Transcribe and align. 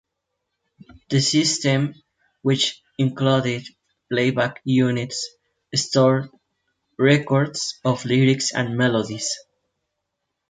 The 1.11 1.19
system, 1.21 1.93
which 2.41 2.81
included 2.97 3.67
playback 4.09 4.59
units, 4.63 5.29
stored 5.75 6.31
records 6.97 7.79
of 7.85 8.03
lyrics 8.05 8.51
and 8.51 8.75
melodies. 8.75 9.31